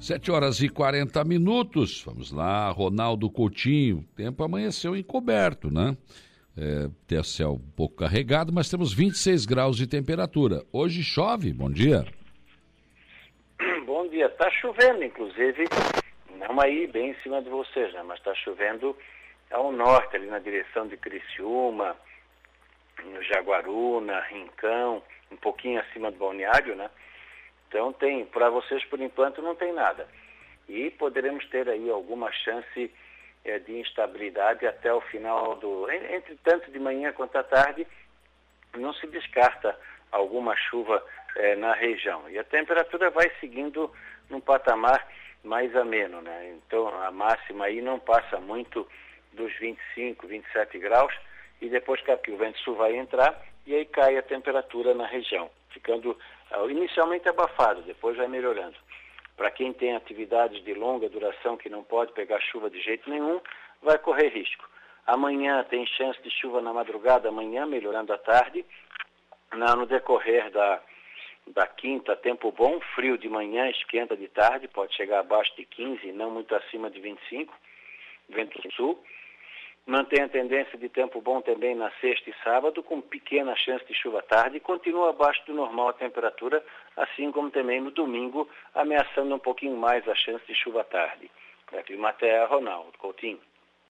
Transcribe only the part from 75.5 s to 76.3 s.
de 15, não